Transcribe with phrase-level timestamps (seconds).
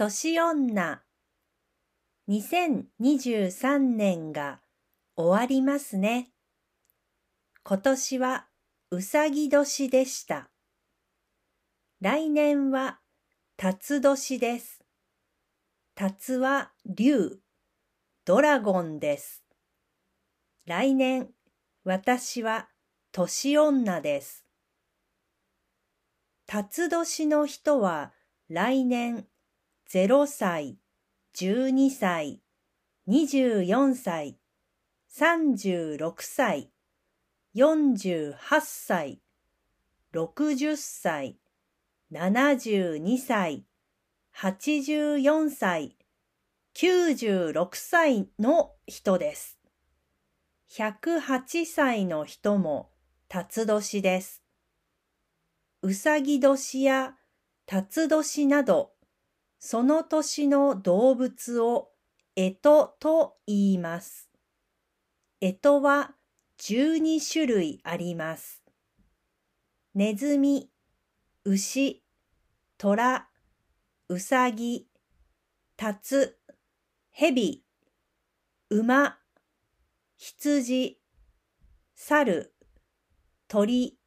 [0.00, 1.02] 年女
[2.26, 4.60] 2023年が
[5.14, 6.30] 終わりますね。
[7.64, 8.46] 今年は
[8.90, 10.48] うさぎ年でした。
[12.00, 13.00] 来年は
[13.58, 14.80] 辰年です。
[15.94, 17.40] 辰は竜、
[18.24, 19.44] ドラゴンです。
[20.64, 21.28] 来年、
[21.84, 22.70] 私は
[23.12, 24.46] 年女です。
[26.46, 28.14] 辰年の人は
[28.48, 29.26] 来年
[29.92, 30.78] 0歳、
[31.34, 32.40] 12歳、
[33.08, 34.38] 24歳、
[35.12, 36.70] 36歳、
[37.56, 39.20] 48歳、
[40.14, 41.40] 60歳、
[42.12, 43.66] 72歳、
[44.32, 45.96] 84歳、
[46.76, 49.58] 96歳の人です。
[50.70, 52.92] 108歳の人も
[53.26, 54.44] 辰年です。
[55.82, 57.16] うさぎ年や
[57.66, 58.92] 辰年など
[59.62, 61.90] その年の動物を
[62.34, 62.60] 干支
[62.98, 64.30] と言います。
[65.38, 66.14] 干支は
[66.58, 68.62] 12種類あります。
[69.94, 70.70] ネズミ、
[71.44, 72.02] 牛、
[72.78, 73.28] 虎、
[74.08, 74.88] うさぎ、
[75.76, 76.38] タツ、
[77.10, 77.62] ヘビ、
[78.70, 79.18] 馬、
[80.16, 80.98] 羊、
[81.94, 82.54] 猿、
[83.46, 83.98] 鳥、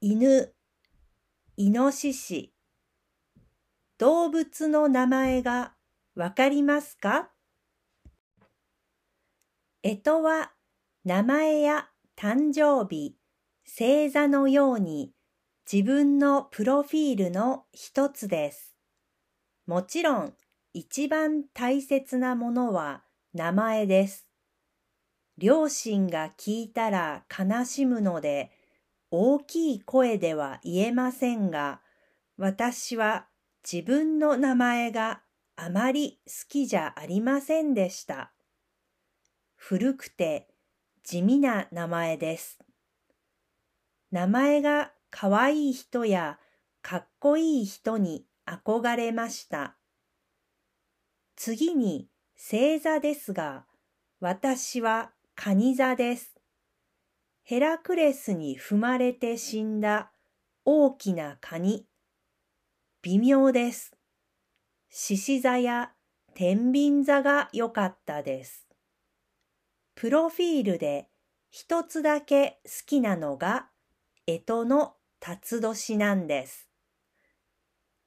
[0.00, 0.52] 犬、
[1.56, 2.52] イノシシ、
[3.98, 5.72] 動物の名前が
[6.14, 7.30] わかりますか？
[9.82, 10.52] えとは
[11.04, 13.16] 名前や誕生日、
[13.66, 15.10] 星座のように
[15.70, 18.76] 自分のプロフィールの一つです。
[19.66, 20.34] もちろん
[20.72, 23.02] 一番大切なものは
[23.34, 24.28] 名前です。
[25.38, 28.52] 両親が聞いたら悲しむので
[29.10, 31.80] 大きい声では言えませんが、
[32.36, 33.26] 私は
[33.70, 35.20] 自分の名前が
[35.54, 38.32] あまり好きじゃありませんでした。
[39.56, 40.48] 古くて
[41.02, 42.58] 地味な名前です。
[44.10, 46.38] 名前がかわいい人や
[46.80, 49.76] かっこいい人に憧れました。
[51.36, 53.66] 次に星座ですが、
[54.20, 56.40] 私は蟹座です。
[57.42, 60.10] ヘラクレスに踏まれて死んだ
[60.64, 61.87] 大きなカニ。
[63.02, 63.92] 微妙です。
[64.90, 65.92] 獅子座や
[66.34, 68.66] 天秤座が良かったです。
[69.94, 71.08] プロフィールで
[71.48, 73.68] 一つだけ好きなのが、
[74.26, 76.68] 干支の辰年なんです。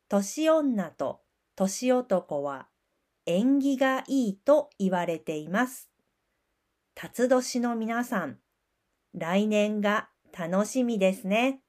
[0.09, 1.22] 年女と
[1.56, 2.68] 年男は
[3.25, 5.90] 縁起がいいと言われています。
[6.96, 8.40] 辰年の皆さん、
[9.13, 11.62] 来年が楽しみですね。